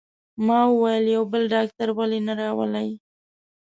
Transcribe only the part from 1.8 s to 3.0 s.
ولې نه راولئ؟